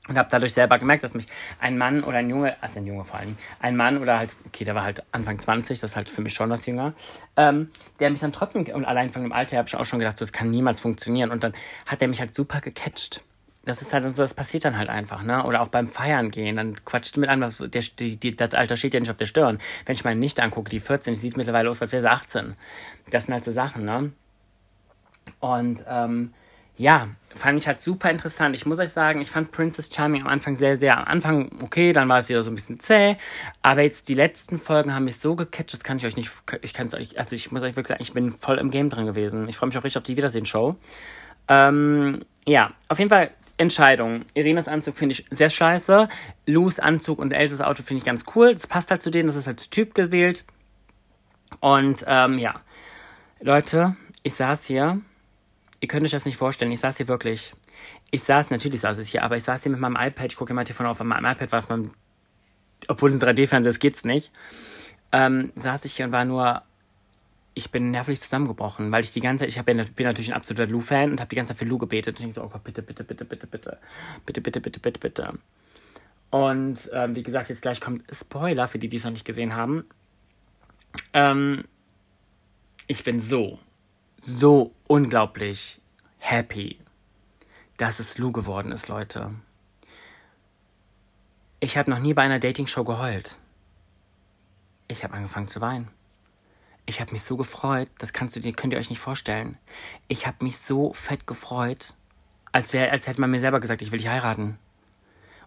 Und 0.08 0.18
habe 0.18 0.30
dadurch 0.32 0.54
selber 0.54 0.80
gemerkt, 0.80 1.04
dass 1.04 1.14
mich 1.14 1.28
ein 1.60 1.78
Mann 1.78 2.04
oder 2.04 2.18
ein 2.18 2.30
Junge, 2.30 2.56
also 2.64 2.80
ein 2.80 2.88
Junge 2.88 3.06
vor 3.06 3.20
allem, 3.20 3.38
ein 3.60 3.76
Mann 3.76 3.98
oder 3.98 4.18
halt, 4.18 4.36
okay, 4.48 4.64
der 4.64 4.74
war 4.74 4.84
halt 4.84 5.04
Anfang 5.12 5.38
20, 5.38 5.80
das 5.80 5.92
ist 5.92 5.96
halt 5.96 6.10
für 6.10 6.22
mich 6.22 6.34
schon 6.34 6.50
was 6.50 6.66
jünger, 6.66 6.94
ähm, 7.36 7.70
der 8.00 8.10
mich 8.10 8.22
dann 8.22 8.32
trotzdem, 8.32 8.64
und 8.74 8.86
allein 8.86 9.10
von 9.10 9.22
dem 9.22 9.34
Alter 9.34 9.58
habe 9.58 9.68
ich 9.68 9.76
auch 9.76 9.86
schon 9.86 10.00
gedacht, 10.00 10.18
so, 10.18 10.24
das 10.24 10.32
kann 10.32 10.50
niemals 10.50 10.80
funktionieren. 10.80 11.30
Und 11.30 11.44
dann 11.44 11.54
hat 11.86 12.02
der 12.02 12.08
mich 12.08 12.22
halt 12.22 12.34
super 12.34 12.62
gecatcht 12.62 13.22
das 13.70 13.84
ist 13.84 13.94
halt 13.94 14.04
so, 14.04 14.12
das 14.12 14.34
passiert 14.34 14.66
dann 14.66 14.78
halt 14.78 14.90
einfach, 14.90 15.22
ne? 15.22 15.44
Oder 15.46 15.62
auch 15.62 15.68
beim 15.68 15.88
Feiern 15.88 16.32
gehen, 16.32 16.56
dann 16.56 16.74
quatscht 16.86 17.18
mit 17.18 17.30
einem, 17.30 17.48
der, 17.50 17.84
die, 18.00 18.18
die, 18.18 18.36
das 18.36 18.54
Alter 18.56 18.76
steht 18.76 18.96
ja 18.96 19.00
nicht 19.00 19.12
auf 19.12 19.18
der 19.18 19.26
Stirn. 19.26 19.60
Wenn 19.86 19.94
ich 19.94 20.04
meine 20.04 20.20
Nichte 20.20 20.42
angucke, 20.42 20.70
die 20.70 20.80
14, 20.80 21.14
die 21.14 21.20
sieht 21.20 21.38
mittlerweile 21.38 21.70
aus, 21.70 21.82
als 21.82 21.92
wäre 21.92 22.02
sie 22.02 22.10
18. 22.10 22.56
Das 23.12 23.26
sind 23.26 23.34
halt 23.34 23.46
so 23.46 23.52
Sachen, 23.52 23.86
ne? 23.86 24.12
Und, 25.40 25.84
ähm, 25.88 26.34
ja, 26.78 27.10
fand 27.36 27.60
ich 27.60 27.68
halt 27.68 27.82
super 27.82 28.10
interessant. 28.10 28.56
Ich 28.56 28.66
muss 28.66 28.80
euch 28.80 28.90
sagen, 28.90 29.22
ich 29.22 29.30
fand 29.30 29.52
Princess 29.52 29.94
Charming 29.94 30.24
am 30.24 30.30
Anfang 30.30 30.56
sehr, 30.56 30.78
sehr, 30.78 30.98
am 30.98 31.04
Anfang 31.04 31.52
okay, 31.62 31.94
dann 31.94 32.10
war 32.10 32.20
es 32.20 32.30
wieder 32.30 32.42
so 32.42 32.50
ein 32.50 32.56
bisschen 32.56 32.80
zäh, 32.80 33.18
aber 33.62 33.82
jetzt 33.82 34.08
die 34.08 34.16
letzten 34.16 34.60
Folgen 34.60 34.96
haben 34.96 35.06
mich 35.06 35.18
so 35.18 35.36
gecatcht, 35.36 35.74
das 35.74 35.84
kann 35.84 35.98
ich 35.98 36.06
euch 36.06 36.16
nicht, 36.16 36.32
ich 36.62 36.74
kann 36.74 36.88
es 36.88 36.94
euch, 36.94 37.20
also 37.20 37.36
ich 37.36 37.52
muss 37.52 37.62
euch 37.64 37.76
wirklich 37.76 37.90
sagen, 37.90 38.02
ich 38.02 38.14
bin 38.14 38.32
voll 38.32 38.58
im 38.58 38.72
Game 38.72 38.90
drin 38.90 39.06
gewesen. 39.06 39.48
Ich 39.48 39.58
freue 39.58 39.68
mich 39.68 39.78
auch 39.78 39.84
richtig 39.84 39.98
auf 39.98 40.04
die 40.04 40.18
Wiedersehen-Show. 40.18 40.76
Ähm, 41.50 42.22
ja, 42.48 42.72
auf 42.88 43.00
jeden 43.00 43.10
Fall 43.10 43.32
Entscheidung. 43.60 44.26
Irenas 44.34 44.68
Anzug 44.68 44.98
finde 44.98 45.14
ich 45.14 45.26
sehr 45.32 45.50
scheiße. 45.50 46.08
Lous 46.46 46.80
Anzug 46.80 47.20
und 47.20 47.34
Elses 47.34 47.62
Auto 47.62 47.84
finde 47.84 48.00
ich 48.00 48.06
ganz 48.06 48.24
cool. 48.36 48.54
Das 48.54 48.68
passt 48.68 48.90
halt 48.90 49.04
zu 49.04 49.12
denen, 49.12 49.28
das 49.28 49.36
ist 49.36 49.48
als 49.48 49.70
Typ 49.70 49.94
gewählt. 49.94 50.46
Und 51.60 52.04
ähm, 52.08 52.38
ja, 52.38 52.56
Leute, 53.42 53.98
ich 54.24 54.34
saß 54.34 54.66
hier. 54.66 55.02
Ihr 55.82 55.88
könnt 55.88 56.06
euch 56.06 56.12
das 56.12 56.26
nicht 56.26 56.38
vorstellen. 56.38 56.72
Ich 56.72 56.80
saß 56.80 56.98
hier 56.98 57.08
wirklich. 57.08 57.54
Ich 58.12 58.24
saß, 58.24 58.50
natürlich 58.50 58.82
saß 58.82 58.98
ich 59.00 59.10
hier, 59.10 59.24
aber 59.24 59.36
ich 59.36 59.44
saß 59.44 59.64
hier 59.64 59.72
mit 59.72 59.82
meinem 59.82 59.98
iPad. 59.98 60.32
Ich 60.32 60.38
gucke 60.38 60.52
immer 60.52 60.64
TV 60.64 60.86
auf 60.86 61.00
meinem 61.04 61.26
iPad, 61.26 61.52
war 61.52 61.60
auf 61.60 61.70
meinem, 61.70 61.92
obwohl 62.88 63.10
es 63.10 63.22
ein 63.22 63.22
3D-Fernseher 63.22 63.70
ist, 63.70 63.80
geht's 63.80 64.06
nicht. 64.06 64.32
Ähm, 65.12 65.52
saß 65.56 65.86
ich 65.86 65.94
hier 65.94 66.06
und 66.06 66.12
war 66.12 66.24
nur 66.24 66.64
ich 67.54 67.72
bin 67.72 67.92
nervlich 67.92 68.22
zusammengebrochen, 68.22 68.92
weil 68.92 69.04
ich 69.04 69.12
die 69.12 69.20
ganze 69.20 69.44
Zeit, 69.44 69.50
ich 69.50 69.58
hab 69.58 69.66
bin 69.66 69.78
natürlich 69.78 70.32
ein 70.32 70.36
absoluter 70.36 70.68
Lou-Fan 70.68 71.12
und 71.12 71.20
habe 71.20 71.30
die 71.30 71.36
ganze 71.36 71.50
Zeit 71.50 71.58
für 71.58 71.66
Lou 71.66 71.78
gebetet. 71.78 72.08
Und 72.08 72.14
ich 72.14 72.20
denke 72.20 72.36
so, 72.36 72.44
oh 72.44 72.50
Gott, 72.50 72.64
bitte, 72.64 72.82
bitte, 72.82 73.04
bitte, 73.04 73.26
bitte, 73.26 73.48
bitte, 73.48 73.78
bitte, 74.26 74.42
bitte, 74.42 74.62
bitte, 74.62 74.80
bitte, 74.80 75.00
bitte. 75.00 75.34
Und 76.30 76.90
ähm, 76.94 77.16
wie 77.16 77.24
gesagt, 77.24 77.50
jetzt 77.50 77.62
gleich 77.62 77.82
kommt 77.82 78.04
Spoiler 78.12 78.68
für 78.68 78.80
die, 78.80 78.88
die 78.88 78.98
es 78.98 79.04
noch 79.04 79.12
nicht 79.12 79.26
gesehen 79.26 79.56
haben. 79.56 79.86
Ähm, 81.14 81.66
ich 82.88 83.04
bin 83.04 83.20
so, 83.20 83.60
so 84.22 84.74
unglaublich 84.88 85.82
happy, 86.20 86.78
dass 87.78 88.00
es 88.00 88.18
Lou 88.18 88.32
geworden 88.32 88.72
ist, 88.72 88.88
Leute. 88.88 89.34
Ich 91.60 91.78
habe 91.78 91.90
noch 91.90 92.00
nie 92.00 92.14
bei 92.14 92.22
einer 92.22 92.40
Dating-Show 92.40 92.84
geheult. 92.84 93.38
Ich 94.88 95.04
habe 95.04 95.14
angefangen 95.14 95.48
zu 95.48 95.62
weinen. 95.62 95.90
Ich 96.90 97.00
habe 97.00 97.12
mich 97.12 97.22
so 97.22 97.38
gefreut, 97.38 97.88
das 98.00 98.14
kannst 98.14 98.36
du 98.36 98.40
dir, 98.40 98.52
könnt 98.52 98.74
ihr 98.74 98.80
euch 98.80 98.90
nicht 98.90 99.00
vorstellen. 99.00 99.60
Ich 100.08 100.26
habe 100.26 100.44
mich 100.44 100.58
so 100.58 100.92
fett 100.92 101.28
gefreut, 101.28 101.94
als 102.52 102.74
wäre, 102.74 102.90
als 102.90 103.08
hätte 103.08 103.22
man 103.22 103.30
mir 103.30 103.38
selber 103.38 103.60
gesagt, 103.60 103.84
ich 103.84 103.92
will 103.92 104.00
dich 104.00 104.08
heiraten. 104.08 104.58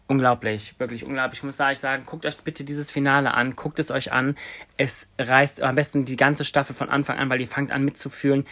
unglaublich, 0.07 0.79
wirklich 0.79 1.05
unglaublich. 1.05 1.41
Ich 1.41 1.43
muss 1.43 1.57
sagen, 1.57 2.05
guckt 2.07 2.27
euch 2.27 2.39
bitte 2.39 2.63
dieses 2.63 2.93
Finale 2.93 3.35
an, 3.35 3.57
guckt 3.57 3.81
es 3.81 3.91
euch 3.91 4.13
an. 4.13 4.37
Es 4.77 5.09
reißt 5.19 5.63
am 5.63 5.75
besten 5.75 6.05
die 6.05 6.17
ganze 6.17 6.45
Staffel 6.45 6.77
von 6.77 6.89
Anfang 6.89 7.19
an, 7.19 7.29
weil 7.29 7.41
ihr 7.41 7.49
fangt 7.49 7.73
an 7.73 7.85
mitzufühlen. 7.85 8.47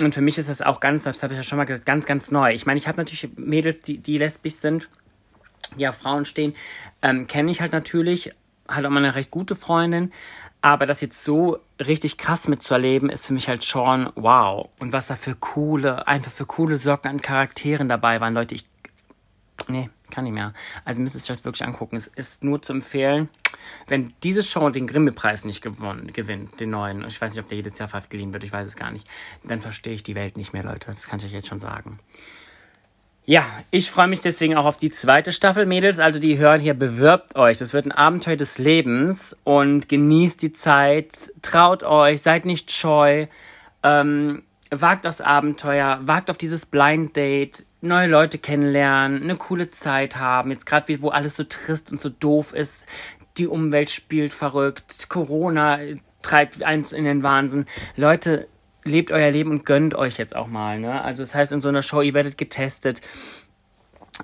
Und 0.00 0.14
für 0.14 0.22
mich 0.22 0.38
ist 0.38 0.48
das 0.48 0.62
auch 0.62 0.80
ganz, 0.80 1.02
das 1.02 1.22
habe 1.22 1.34
ich 1.34 1.36
ja 1.36 1.42
schon 1.42 1.58
mal 1.58 1.64
gesagt, 1.64 1.84
ganz, 1.84 2.06
ganz 2.06 2.30
neu. 2.30 2.54
Ich 2.54 2.64
meine, 2.64 2.78
ich 2.78 2.88
habe 2.88 2.96
natürlich 2.96 3.28
Mädels, 3.36 3.80
die, 3.80 3.98
die 3.98 4.16
lesbisch 4.16 4.54
sind, 4.54 4.88
die 5.76 5.86
auf 5.86 5.98
Frauen 5.98 6.24
stehen, 6.24 6.54
ähm, 7.02 7.26
kenne 7.26 7.50
ich 7.50 7.60
halt 7.60 7.72
natürlich, 7.72 8.32
halt 8.66 8.86
auch 8.86 8.90
mal 8.90 9.04
eine 9.04 9.14
recht 9.14 9.30
gute 9.30 9.56
Freundin. 9.56 10.10
Aber 10.62 10.84
das 10.84 11.00
jetzt 11.00 11.24
so 11.24 11.58
richtig 11.78 12.18
krass 12.18 12.46
mitzuerleben, 12.46 13.08
ist 13.08 13.26
für 13.26 13.32
mich 13.32 13.48
halt 13.48 13.64
schon 13.64 14.12
wow. 14.14 14.68
Und 14.78 14.92
was 14.92 15.06
da 15.06 15.14
für 15.14 15.34
coole, 15.34 16.06
einfach 16.06 16.30
für 16.30 16.44
coole 16.44 16.76
Socken 16.76 17.10
an 17.10 17.22
Charakteren 17.22 17.88
dabei 17.88 18.20
waren, 18.20 18.34
Leute, 18.34 18.54
ich. 18.54 18.64
Nee, 19.68 19.90
kann 20.10 20.24
nicht 20.24 20.32
mehr. 20.32 20.52
Also 20.84 21.00
müsst 21.00 21.14
ihr 21.14 21.20
euch 21.20 21.26
das 21.26 21.44
wirklich 21.44 21.64
angucken. 21.64 21.96
Es 21.96 22.06
ist 22.08 22.44
nur 22.44 22.60
zu 22.60 22.72
empfehlen, 22.72 23.28
wenn 23.88 24.12
diese 24.22 24.42
Show 24.42 24.68
den 24.70 24.86
Grimme-Preis 24.86 25.44
nicht 25.44 25.62
gewonnen, 25.62 26.12
gewinnt, 26.12 26.60
den 26.60 26.70
neuen, 26.70 27.04
ich 27.06 27.20
weiß 27.20 27.34
nicht, 27.34 27.42
ob 27.42 27.48
der 27.48 27.56
jedes 27.56 27.78
Jahr 27.78 27.88
verliehen 27.88 28.32
wird, 28.32 28.44
ich 28.44 28.52
weiß 28.52 28.66
es 28.66 28.76
gar 28.76 28.90
nicht, 28.90 29.06
dann 29.44 29.60
verstehe 29.60 29.92
ich 29.92 30.02
die 30.02 30.14
Welt 30.14 30.36
nicht 30.36 30.52
mehr, 30.52 30.64
Leute. 30.64 30.86
Das 30.90 31.06
kann 31.06 31.18
ich 31.20 31.26
euch 31.26 31.32
jetzt 31.32 31.48
schon 31.48 31.60
sagen. 31.60 31.98
Ja, 33.30 33.44
ich 33.70 33.92
freue 33.92 34.08
mich 34.08 34.22
deswegen 34.22 34.56
auch 34.56 34.64
auf 34.64 34.78
die 34.78 34.90
zweite 34.90 35.32
Staffel, 35.32 35.64
Mädels. 35.64 36.00
Also 36.00 36.18
die 36.18 36.36
hören 36.36 36.60
hier, 36.60 36.74
bewirbt 36.74 37.36
euch. 37.36 37.58
Das 37.58 37.72
wird 37.72 37.86
ein 37.86 37.92
Abenteuer 37.92 38.34
des 38.34 38.58
Lebens 38.58 39.36
und 39.44 39.88
genießt 39.88 40.42
die 40.42 40.52
Zeit. 40.52 41.32
Traut 41.40 41.84
euch, 41.84 42.22
seid 42.22 42.44
nicht 42.44 42.72
scheu. 42.72 43.28
Ähm, 43.84 44.42
wagt 44.72 45.04
das 45.04 45.20
Abenteuer, 45.20 46.00
wagt 46.02 46.28
auf 46.28 46.38
dieses 46.38 46.66
Blind 46.66 47.14
Date, 47.14 47.64
neue 47.80 48.08
Leute 48.08 48.38
kennenlernen, 48.38 49.22
eine 49.22 49.36
coole 49.36 49.70
Zeit 49.70 50.16
haben. 50.16 50.50
Jetzt 50.50 50.66
gerade, 50.66 51.00
wo 51.00 51.10
alles 51.10 51.36
so 51.36 51.44
trist 51.44 51.92
und 51.92 52.00
so 52.00 52.08
doof 52.08 52.52
ist. 52.52 52.84
Die 53.38 53.46
Umwelt 53.46 53.90
spielt 53.90 54.34
verrückt. 54.34 55.08
Corona 55.08 55.78
treibt 56.22 56.64
eins 56.64 56.92
in 56.92 57.04
den 57.04 57.22
Wahnsinn. 57.22 57.66
Leute, 57.94 58.48
lebt 58.84 59.10
euer 59.10 59.30
Leben 59.30 59.50
und 59.50 59.66
gönnt 59.66 59.94
euch 59.94 60.18
jetzt 60.18 60.34
auch 60.34 60.46
mal. 60.46 60.78
Ne? 60.78 61.02
Also 61.02 61.22
das 61.22 61.34
heißt, 61.34 61.52
in 61.52 61.60
so 61.60 61.68
einer 61.68 61.82
Show, 61.82 62.00
ihr 62.00 62.14
werdet 62.14 62.38
getestet. 62.38 63.00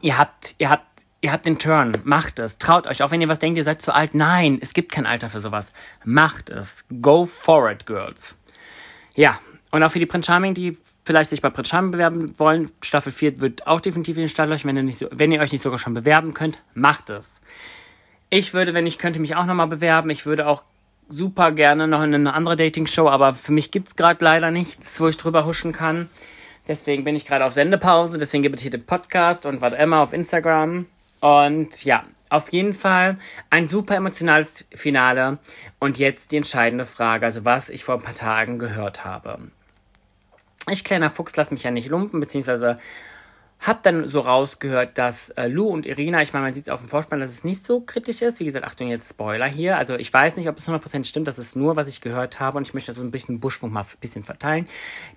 Ihr 0.01 0.19
habt, 0.19 0.55
ihr 0.59 0.71
habt, 0.71 1.07
ihr 1.21 1.33
habt 1.33 1.47
den 1.47 1.59
Turn. 1.59 1.93
Macht 2.05 2.39
es. 2.39 2.59
Traut 2.59 2.87
euch. 2.87 3.03
Auch 3.03 3.11
wenn 3.11 3.21
ihr 3.21 3.29
was 3.29 3.39
denkt, 3.39 3.59
ihr 3.59 3.65
seid 3.65 3.83
zu 3.83 3.95
alt. 3.95 4.15
Nein, 4.15 4.59
es 4.61 4.75
gibt 4.75 4.93
kein 4.93 5.07
Alter 5.07 5.29
für 5.29 5.41
sowas. 5.41 5.73
Macht 6.05 6.51
es. 6.51 6.87
Go 7.01 7.25
for 7.25 7.71
it, 7.71 7.87
Girls. 7.87 8.39
Ja. 9.15 9.39
Und 9.71 9.83
auch 9.83 9.91
für 9.91 9.99
die 9.99 10.07
Prince 10.07 10.27
Charming, 10.27 10.55
die 10.55 10.79
vielleicht 11.05 11.31
sich 11.31 11.43
bei 11.43 11.51
Prince 11.51 11.71
Charming 11.71 11.91
bewerben 11.91 12.39
wollen, 12.39 12.71
Staffel 12.83 13.13
4 13.13 13.41
wird 13.41 13.67
auch 13.67 13.81
definitiv 13.81 14.17
in 14.17 14.25
den 14.25 14.29
Start. 14.29 14.49
Wenn 14.49 14.93
so, 14.93 15.09
wenn 15.11 15.33
ihr 15.33 15.41
euch 15.41 15.53
nicht 15.53 15.63
sogar 15.63 15.79
schon 15.79 15.95
bewerben 15.95 16.35
könnt, 16.35 16.63
macht 16.75 17.11
es. 17.11 17.41
Ich 18.31 18.55
würde, 18.55 18.75
wenn 18.75 18.87
ich 18.87 18.99
könnte, 18.99 19.21
mich 19.21 19.37
auch 19.37 19.47
nochmal 19.47 19.69
bewerben. 19.69 20.11
Ich 20.11 20.27
würde 20.27 20.47
auch 20.47 20.63
super 21.09 21.53
gerne 21.53 21.89
noch 21.89 22.03
in 22.03 22.15
eine 22.15 22.35
andere 22.35 22.57
Dating-Show, 22.57 23.09
aber 23.09 23.35
für 23.35 23.53
mich 23.53 23.71
gibt 23.71 23.89
es 23.89 23.97
gerade 23.97 24.25
leider 24.25 24.51
nichts, 24.51 25.01
wo 25.01 25.09
ich 25.09 25.17
drüber 25.17 25.47
huschen 25.47 25.73
kann. 25.73 26.09
Deswegen 26.69 27.05
bin 27.05 27.15
ich 27.15 27.27
gerade 27.27 27.45
auf 27.45 27.53
Sendepause, 27.53 28.19
deswegen 28.19 28.43
gibt 28.43 28.57
es 28.57 28.63
hier 28.63 28.71
den 28.71 28.85
Podcast 28.85 29.47
und 29.47 29.61
was 29.61 29.73
immer 29.73 30.01
auf 30.01 30.13
Instagram. 30.13 30.87
Und 31.21 31.85
ja, 31.85 32.05
auf 32.29 32.53
jeden 32.53 32.75
Fall 32.75 33.19
ein 33.51 33.69
super 33.69 33.95
emotionales 33.95 34.65
Finale. 34.73 35.39
Und 35.79 35.99
jetzt 35.99 36.33
die 36.33 36.39
entscheidende 36.39 36.85
Frage, 36.85 37.27
also 37.27 37.45
was 37.45 37.71
ich 37.71 37.85
vor 37.85 37.97
ein 37.97 38.03
paar 38.03 38.15
Tagen 38.15 38.59
gehört 38.59 39.05
habe. 39.05 39.39
Ich, 40.69 40.83
kleiner 40.83 41.11
Fuchs, 41.11 41.37
lass 41.37 41.53
mich 41.53 41.63
ja 41.63 41.71
nicht 41.71 41.89
lumpen, 41.89 42.19
beziehungsweise 42.19 42.79
hab 43.61 43.83
dann 43.83 44.07
so 44.07 44.21
rausgehört, 44.21 44.97
dass 44.99 45.31
äh, 45.31 45.49
Lou 45.49 45.69
und 45.69 45.87
Irina, 45.87 46.23
ich 46.23 46.33
meine, 46.33 46.45
man 46.45 46.55
sieht 46.55 46.65
es 46.65 46.69
auf 46.71 46.81
dem 46.81 46.89
Vorspann, 46.89 47.21
dass 47.21 47.31
es 47.31 47.43
nicht 47.43 47.65
so 47.65 47.81
kritisch 47.81 48.23
ist. 48.23 48.39
Wie 48.39 48.45
gesagt, 48.45 48.65
Achtung, 48.65 48.89
jetzt 48.89 49.11
Spoiler 49.11 49.47
hier. 49.49 49.77
Also 49.77 49.97
ich 49.97 50.13
weiß 50.13 50.37
nicht, 50.37 50.49
ob 50.49 50.59
es 50.59 50.69
100% 50.69 51.05
stimmt, 51.05 51.27
das 51.27 51.39
ist 51.39 51.57
nur, 51.57 51.75
was 51.75 51.89
ich 51.89 52.01
gehört 52.01 52.39
habe 52.39 52.59
und 52.59 52.67
ich 52.67 52.75
möchte 52.75 52.93
so 52.93 53.03
ein 53.03 53.11
bisschen 53.11 53.41
Buschfunk 53.41 53.73
mal 53.73 53.81
ein 53.81 54.01
bisschen 54.01 54.25
verteilen. 54.25 54.69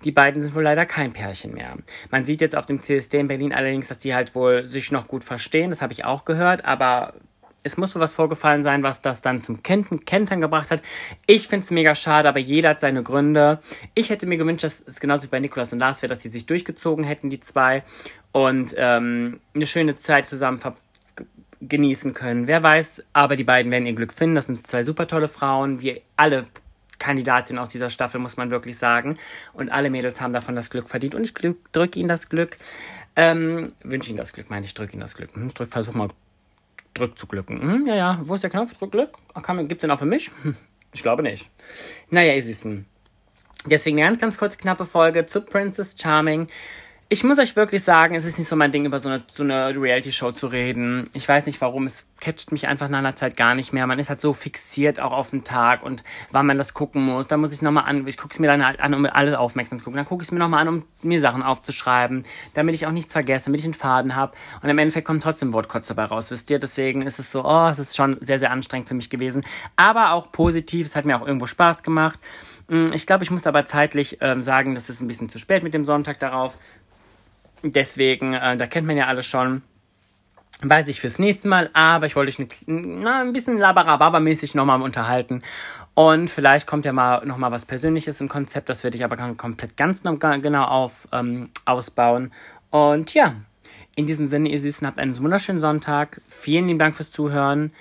Die 0.04 0.10
beiden 0.10 0.42
sind 0.42 0.54
wohl 0.54 0.64
leider 0.64 0.86
kein 0.86 1.12
Pärchen 1.12 1.52
mehr. 1.52 1.76
Man 2.10 2.24
sieht 2.24 2.40
jetzt 2.40 2.56
auf 2.56 2.66
dem 2.66 2.82
CSD 2.82 3.20
in 3.20 3.28
Berlin 3.28 3.52
allerdings, 3.52 3.88
dass 3.88 3.98
die 3.98 4.14
halt 4.14 4.34
wohl 4.34 4.66
sich 4.66 4.90
noch 4.90 5.06
gut 5.06 5.22
verstehen, 5.22 5.70
das 5.70 5.82
habe 5.82 5.92
ich 5.92 6.04
auch 6.04 6.24
gehört, 6.24 6.64
aber 6.64 7.14
es 7.62 7.76
muss 7.76 7.92
so 7.92 8.00
was 8.00 8.14
vorgefallen 8.14 8.64
sein, 8.64 8.82
was 8.82 9.02
das 9.02 9.20
dann 9.20 9.40
zum 9.40 9.62
Kentern 9.62 10.40
gebracht 10.40 10.70
hat. 10.70 10.82
Ich 11.26 11.48
finde 11.48 11.64
es 11.64 11.70
mega 11.70 11.94
schade, 11.94 12.28
aber 12.28 12.38
jeder 12.38 12.70
hat 12.70 12.80
seine 12.80 13.02
Gründe. 13.02 13.60
Ich 13.94 14.10
hätte 14.10 14.26
mir 14.26 14.38
gewünscht, 14.38 14.64
dass 14.64 14.82
es 14.86 15.00
genauso 15.00 15.24
wie 15.24 15.28
bei 15.28 15.40
Nikolas 15.40 15.72
und 15.72 15.78
Lars 15.78 16.02
wäre, 16.02 16.12
dass 16.12 16.22
sie 16.22 16.30
sich 16.30 16.46
durchgezogen 16.46 17.04
hätten, 17.04 17.30
die 17.30 17.40
zwei, 17.40 17.82
und 18.32 18.74
ähm, 18.76 19.40
eine 19.54 19.66
schöne 19.66 19.96
Zeit 19.96 20.26
zusammen 20.26 20.60
genießen 21.60 22.14
können. 22.14 22.46
Wer 22.46 22.62
weiß, 22.62 23.04
aber 23.12 23.36
die 23.36 23.44
beiden 23.44 23.70
werden 23.70 23.86
ihr 23.86 23.92
Glück 23.92 24.14
finden. 24.14 24.34
Das 24.34 24.46
sind 24.46 24.66
zwei 24.66 24.82
super 24.82 25.06
tolle 25.06 25.28
Frauen, 25.28 25.82
wie 25.82 26.00
alle 26.16 26.46
Kandidatinnen 26.98 27.60
aus 27.60 27.70
dieser 27.70 27.90
Staffel, 27.90 28.20
muss 28.20 28.36
man 28.36 28.50
wirklich 28.50 28.78
sagen. 28.78 29.18
Und 29.52 29.70
alle 29.70 29.90
Mädels 29.90 30.20
haben 30.20 30.32
davon 30.32 30.54
das 30.54 30.70
Glück 30.70 30.88
verdient. 30.88 31.14
Und 31.14 31.24
ich 31.24 31.34
drücke 31.34 31.98
ihnen 31.98 32.08
das 32.08 32.28
Glück. 32.28 32.56
Ähm, 33.16 33.72
wünsche 33.82 34.10
ihnen 34.10 34.16
das 34.16 34.32
Glück, 34.32 34.48
meine 34.48 34.64
ich, 34.64 34.74
drücke 34.74 34.92
ihnen 34.92 35.00
das 35.00 35.16
Glück. 35.16 35.34
Hm, 35.34 35.48
ich 35.48 35.54
drück, 35.54 35.68
versuch 35.68 35.94
mal 35.94 36.08
drück 36.94 37.18
zu 37.18 37.26
glücken. 37.26 37.60
Hm, 37.60 37.86
ja, 37.86 37.94
ja, 37.94 38.20
wo 38.22 38.34
ist 38.34 38.42
der 38.42 38.50
Knopf? 38.50 38.76
Drück 38.76 38.92
Glück? 38.92 39.10
Gibt 39.68 39.72
es 39.72 39.78
den 39.78 39.90
auch 39.90 39.98
für 39.98 40.06
mich? 40.06 40.30
Hm, 40.42 40.56
ich 40.92 41.02
glaube 41.02 41.22
nicht. 41.22 41.50
Naja, 42.10 42.34
ihr 42.34 42.42
Süßen. 42.42 42.86
Deswegen 43.66 43.98
eine 43.98 44.06
ganz, 44.08 44.18
ganz 44.18 44.38
kurze, 44.38 44.58
knappe 44.58 44.86
Folge 44.86 45.26
zu 45.26 45.42
Princess 45.42 45.94
Charming 46.00 46.48
ich 47.12 47.24
muss 47.24 47.40
euch 47.40 47.56
wirklich 47.56 47.82
sagen, 47.82 48.14
es 48.14 48.24
ist 48.24 48.38
nicht 48.38 48.46
so 48.46 48.54
mein 48.54 48.70
Ding, 48.70 48.84
über 48.84 49.00
so 49.00 49.08
eine, 49.08 49.24
so 49.26 49.42
eine 49.42 49.74
Reality-Show 49.74 50.30
zu 50.30 50.46
reden. 50.46 51.10
Ich 51.12 51.28
weiß 51.28 51.46
nicht 51.46 51.60
warum, 51.60 51.86
es 51.86 52.06
catcht 52.20 52.52
mich 52.52 52.68
einfach 52.68 52.88
nach 52.88 52.98
einer 52.98 53.16
Zeit 53.16 53.36
gar 53.36 53.56
nicht 53.56 53.72
mehr. 53.72 53.84
Man 53.88 53.98
ist 53.98 54.10
halt 54.10 54.20
so 54.20 54.32
fixiert 54.32 55.00
auch 55.00 55.10
auf 55.10 55.30
den 55.30 55.42
Tag 55.42 55.82
und 55.82 56.04
wann 56.30 56.46
man 56.46 56.56
das 56.56 56.72
gucken 56.72 57.02
muss. 57.02 57.26
Da 57.26 57.36
muss 57.36 57.52
ich 57.52 57.62
nochmal 57.62 57.86
an, 57.88 58.06
ich 58.06 58.16
gucke 58.16 58.32
es 58.32 58.38
mir 58.38 58.46
dann 58.46 58.64
halt 58.64 58.78
an, 58.78 58.94
um 58.94 59.06
alles 59.06 59.34
aufmerksam 59.34 59.80
zu 59.80 59.84
gucken. 59.84 59.96
Dann 59.96 60.06
gucke 60.06 60.22
ich 60.22 60.28
es 60.28 60.32
mir 60.32 60.38
nochmal 60.38 60.60
an, 60.60 60.68
um 60.68 60.84
mir 61.02 61.20
Sachen 61.20 61.42
aufzuschreiben, 61.42 62.22
damit 62.54 62.76
ich 62.76 62.86
auch 62.86 62.92
nichts 62.92 63.12
vergesse, 63.12 63.46
damit 63.46 63.58
ich 63.58 63.66
einen 63.66 63.74
Faden 63.74 64.14
habe. 64.14 64.34
Und 64.62 64.68
im 64.68 64.78
Endeffekt 64.78 65.08
kommt 65.08 65.24
trotzdem 65.24 65.52
Wortkotz 65.52 65.88
dabei 65.88 66.04
raus, 66.04 66.30
wisst 66.30 66.48
ihr? 66.52 66.60
Deswegen 66.60 67.02
ist 67.02 67.18
es 67.18 67.32
so, 67.32 67.44
oh, 67.44 67.66
es 67.66 67.80
ist 67.80 67.96
schon 67.96 68.18
sehr, 68.20 68.38
sehr 68.38 68.52
anstrengend 68.52 68.86
für 68.86 68.94
mich 68.94 69.10
gewesen. 69.10 69.42
Aber 69.74 70.12
auch 70.12 70.30
positiv, 70.30 70.86
es 70.86 70.94
hat 70.94 71.06
mir 71.06 71.20
auch 71.20 71.26
irgendwo 71.26 71.46
Spaß 71.46 71.82
gemacht. 71.82 72.20
Mm, 72.70 72.92
ich 72.92 73.04
glaube, 73.04 73.24
ich 73.24 73.32
muss 73.32 73.48
aber 73.48 73.66
zeitlich 73.66 74.18
ähm, 74.20 74.42
sagen, 74.42 74.74
das 74.74 74.88
ist 74.88 75.00
ein 75.00 75.08
bisschen 75.08 75.28
zu 75.28 75.40
spät 75.40 75.64
mit 75.64 75.74
dem 75.74 75.84
Sonntag 75.84 76.20
darauf. 76.20 76.56
Deswegen, 77.62 78.34
äh, 78.34 78.56
da 78.56 78.66
kennt 78.66 78.86
man 78.86 78.96
ja 78.96 79.06
alles 79.06 79.26
schon. 79.26 79.62
Weiß 80.62 80.88
ich 80.88 81.00
fürs 81.00 81.18
nächste 81.18 81.48
Mal, 81.48 81.70
aber 81.72 82.04
ich 82.04 82.16
wollte 82.16 82.30
euch 82.30 82.48
na, 82.66 83.22
ein 83.22 83.32
bisschen 83.32 83.58
labarababa-mäßig 83.58 84.54
nochmal 84.54 84.82
unterhalten. 84.82 85.42
Und 85.94 86.28
vielleicht 86.28 86.66
kommt 86.66 86.84
ja 86.84 86.92
mal 86.92 87.24
nochmal 87.24 87.50
was 87.50 87.64
Persönliches, 87.64 88.20
ein 88.20 88.28
Konzept, 88.28 88.68
das 88.68 88.84
werde 88.84 88.96
ich 88.98 89.04
aber 89.04 89.16
komplett 89.34 89.76
ganz 89.78 90.02
genau 90.02 90.64
auf, 90.64 91.08
ähm, 91.12 91.48
ausbauen. 91.64 92.32
Und 92.70 93.14
ja, 93.14 93.36
in 93.96 94.06
diesem 94.06 94.28
Sinne, 94.28 94.50
ihr 94.50 94.60
Süßen, 94.60 94.86
habt 94.86 94.98
einen 94.98 95.18
wunderschönen 95.18 95.60
Sonntag. 95.60 96.20
Vielen 96.28 96.66
lieben 96.66 96.78
Dank 96.78 96.94
fürs 96.94 97.10
Zuhören. 97.10 97.72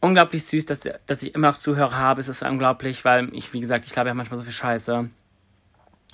Unglaublich 0.00 0.44
süß, 0.44 0.66
dass, 0.66 0.80
dass 1.06 1.22
ich 1.22 1.34
immer 1.34 1.48
noch 1.48 1.58
Zuhörer 1.58 1.96
habe. 1.96 2.20
Es 2.20 2.28
ist 2.28 2.42
unglaublich, 2.42 3.04
weil 3.04 3.28
ich, 3.34 3.52
wie 3.52 3.60
gesagt, 3.60 3.84
ich 3.86 3.92
glaube 3.92 4.08
ja 4.08 4.14
manchmal 4.14 4.38
so 4.38 4.44
viel 4.44 4.52
Scheiße. 4.52 5.10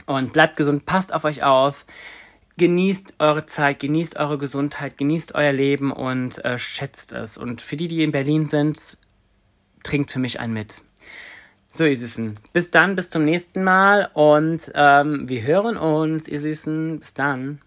Und 0.06 0.32
bleibt 0.32 0.56
gesund, 0.56 0.86
passt 0.86 1.14
auf 1.14 1.24
euch 1.24 1.42
auf. 1.42 1.86
Genießt 2.56 3.14
eure 3.18 3.46
Zeit, 3.46 3.80
genießt 3.80 4.16
eure 4.16 4.38
Gesundheit, 4.38 4.96
genießt 4.96 5.34
euer 5.34 5.52
Leben 5.52 5.90
und 5.90 6.44
äh, 6.44 6.56
schätzt 6.56 7.12
es. 7.12 7.36
Und 7.36 7.62
für 7.62 7.76
die, 7.76 7.88
die 7.88 8.04
in 8.04 8.12
Berlin 8.12 8.46
sind, 8.46 8.96
trinkt 9.82 10.10
für 10.10 10.20
mich 10.20 10.38
ein 10.38 10.52
mit. 10.52 10.82
So, 11.70 11.84
ihr 11.84 11.96
Süßen. 11.96 12.36
Bis 12.52 12.70
dann, 12.70 12.94
bis 12.94 13.10
zum 13.10 13.24
nächsten 13.24 13.64
Mal 13.64 14.08
und 14.14 14.70
ähm, 14.74 15.28
wir 15.28 15.42
hören 15.42 15.76
uns, 15.76 16.28
ihr 16.28 16.40
Süßen. 16.40 17.00
Bis 17.00 17.14
dann. 17.14 17.60